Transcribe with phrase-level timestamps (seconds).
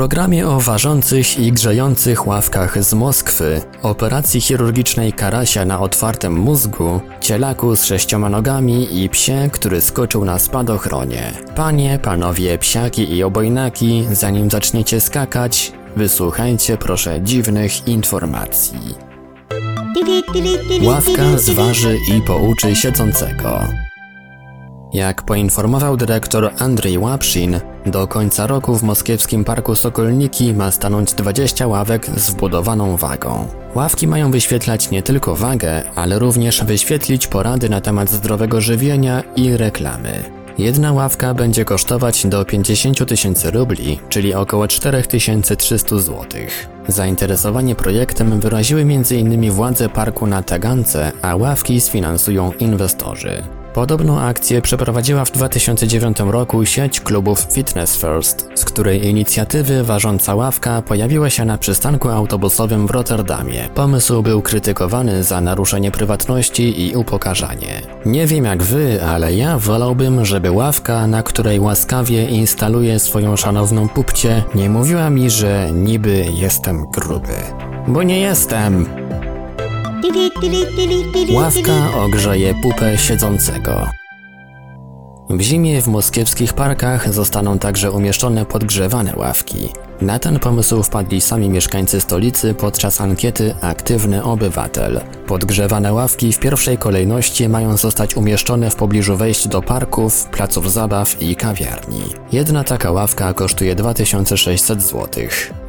[0.00, 7.76] Programie o ważących i grzejących ławkach z Moskwy, operacji chirurgicznej Karasia na otwartym mózgu, cielaku
[7.76, 11.32] z sześcioma nogami i psie, który skoczył na spadochronie.
[11.56, 18.94] Panie, panowie, psiaki i obojnaki, zanim zaczniecie skakać, wysłuchajcie proszę dziwnych informacji.
[20.82, 23.60] Ławka zważy i pouczy siedzącego.
[24.92, 31.66] Jak poinformował dyrektor Andrzej Łapszin, do końca roku w moskiewskim parku Sokolniki ma stanąć 20
[31.66, 33.48] ławek z wbudowaną wagą.
[33.74, 39.56] Ławki mają wyświetlać nie tylko wagę, ale również wyświetlić porady na temat zdrowego żywienia i
[39.56, 40.24] reklamy.
[40.58, 46.26] Jedna ławka będzie kosztować do 50 tysięcy rubli, czyli około 4300 zł.
[46.88, 49.50] Zainteresowanie projektem wyraziły m.in.
[49.50, 53.42] władze parku na Tagancę, a ławki sfinansują inwestorzy.
[53.74, 60.82] Podobną akcję przeprowadziła w 2009 roku sieć klubów Fitness First, z której inicjatywy ważąca ławka
[60.82, 63.68] pojawiła się na przystanku autobusowym w Rotterdamie.
[63.74, 67.82] Pomysł był krytykowany za naruszenie prywatności i upokarzanie.
[68.06, 73.88] Nie wiem jak wy, ale ja wolałbym, żeby ławka, na której łaskawie instaluję swoją szanowną
[73.88, 77.34] pupcie, nie mówiła mi, że niby jestem gruby.
[77.88, 78.99] Bo nie jestem!
[81.32, 83.86] Ławka ogrzeje pupę siedzącego.
[85.30, 89.68] W zimie w moskiewskich parkach zostaną także umieszczone podgrzewane ławki.
[90.02, 95.00] Na ten pomysł wpadli sami mieszkańcy stolicy podczas ankiety Aktywny Obywatel.
[95.26, 101.22] Podgrzewane ławki w pierwszej kolejności mają zostać umieszczone w pobliżu wejść do parków, placów zabaw
[101.22, 102.02] i kawiarni.
[102.32, 105.08] Jedna taka ławka kosztuje 2600 zł.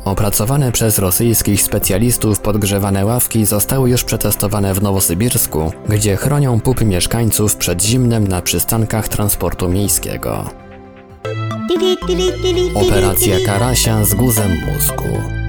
[0.05, 7.55] Opracowane przez rosyjskich specjalistów podgrzewane ławki zostały już przetestowane w Nowosybirsku, gdzie chronią pupy mieszkańców
[7.55, 10.70] przed zimnem na przystankach transportu miejskiego.
[12.75, 15.41] Operacja Karasia z guzem mózgu.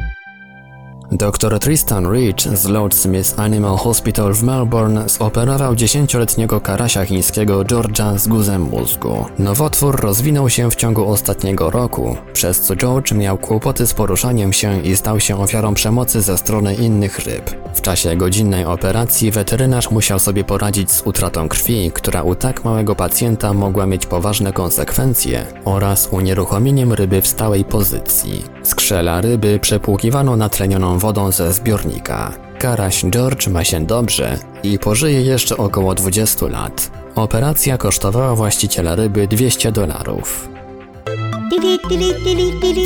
[1.13, 8.19] Dr Tristan Rich z Lord Smith Animal Hospital w Melbourne zoperował 10-letniego karasia chińskiego George'a
[8.19, 9.27] z guzem mózgu.
[9.39, 14.83] Nowotwór rozwinął się w ciągu ostatniego roku, przez co George miał kłopoty z poruszaniem się
[14.83, 17.62] i stał się ofiarą przemocy ze strony innych ryb.
[17.75, 22.95] W czasie godzinnej operacji weterynarz musiał sobie poradzić z utratą krwi, która u tak małego
[22.95, 28.45] pacjenta mogła mieć poważne konsekwencje, oraz unieruchomieniem ryby w stałej pozycji.
[28.63, 32.33] Skrzela ryby przepłukiwano natlenioną wodą ze zbiornika.
[32.59, 36.91] Karaś George ma się dobrze i pożyje jeszcze około 20 lat.
[37.15, 40.49] Operacja kosztowała właściciela ryby 200 dolarów.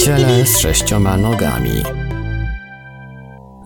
[0.04, 2.05] Ciele z sześcioma nogami.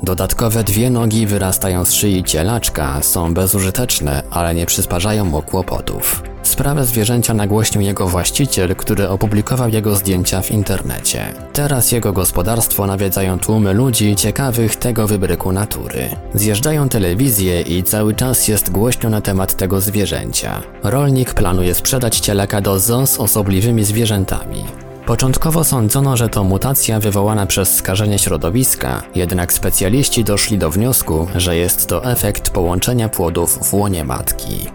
[0.03, 6.23] Dodatkowe dwie nogi wyrastają z szyi cielaczka, są bezużyteczne, ale nie przysparzają mu kłopotów.
[6.43, 11.35] Sprawę zwierzęcia nagłośnił jego właściciel, który opublikował jego zdjęcia w internecie.
[11.53, 16.09] Teraz jego gospodarstwo nawiedzają tłumy ludzi ciekawych tego wybryku natury.
[16.35, 20.63] Zjeżdżają telewizje i cały czas jest głośno na temat tego zwierzęcia.
[20.83, 24.65] Rolnik planuje sprzedać cielaka do zoo z osobliwymi zwierzętami.
[25.11, 31.57] Początkowo sądzono, że to mutacja wywołana przez skażenie środowiska, jednak specjaliści doszli do wniosku, że
[31.57, 34.67] jest to efekt połączenia płodów w łonie matki.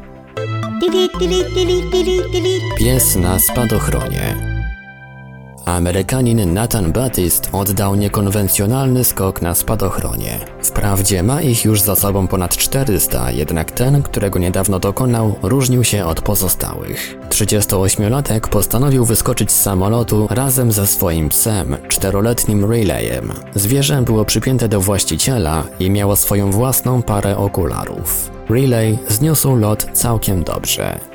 [2.78, 4.55] Pies na spadochronie.
[5.66, 10.40] Amerykanin Nathan Batist oddał niekonwencjonalny skok na spadochronie.
[10.64, 16.06] Wprawdzie ma ich już za sobą ponad 400, jednak ten, którego niedawno dokonał, różnił się
[16.06, 17.18] od pozostałych.
[17.30, 23.34] 38-latek postanowił wyskoczyć z samolotu razem ze swoim psem, czteroletnim Relayem.
[23.56, 28.32] Zwierzę było przypięte do właściciela i miało swoją własną parę okularów.
[28.50, 31.15] Relay zniósł lot całkiem dobrze.